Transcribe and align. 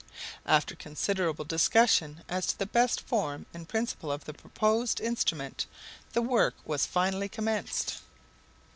After 0.47 0.75
considerable 0.75 1.45
discussion 1.45 2.23
as 2.27 2.47
to 2.47 2.57
the 2.57 2.65
best 2.65 3.01
form 3.01 3.45
and 3.53 3.69
principle 3.69 4.11
of 4.11 4.25
the 4.25 4.33
proposed 4.33 4.99
instrument 4.99 5.67
the 6.13 6.23
work 6.23 6.55
was 6.65 6.87
finally 6.87 7.29
commenced. 7.29 7.99